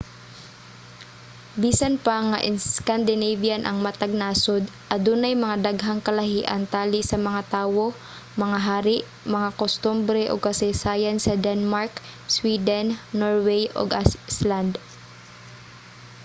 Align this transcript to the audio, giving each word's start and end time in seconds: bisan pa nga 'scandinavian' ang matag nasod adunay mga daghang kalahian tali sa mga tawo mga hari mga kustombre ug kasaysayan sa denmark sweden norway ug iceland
bisan 1.63 1.93
pa 2.05 2.15
nga 2.29 2.39
'scandinavian' 2.63 3.65
ang 3.67 3.77
matag 3.85 4.13
nasod 4.21 4.63
adunay 4.95 5.33
mga 5.43 5.57
daghang 5.67 6.01
kalahian 6.07 6.63
tali 6.73 7.01
sa 7.05 7.17
mga 7.27 7.41
tawo 7.55 7.85
mga 8.43 8.59
hari 8.67 8.97
mga 9.35 9.49
kustombre 9.61 10.23
ug 10.31 10.45
kasaysayan 10.47 11.17
sa 11.21 11.33
denmark 11.47 11.93
sweden 12.35 12.85
norway 13.21 13.61
ug 13.79 13.97
iceland 14.03 14.73